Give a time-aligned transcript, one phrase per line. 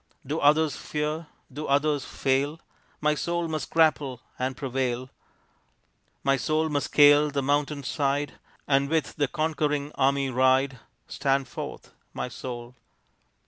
[0.25, 1.27] Do others fear?
[1.53, 2.59] Do others fail?
[3.01, 5.11] My soul must grapple and prevail.
[6.23, 12.29] My soul must scale the mountainside And with the conquering army ride Stand forth, my
[12.29, 12.73] soul!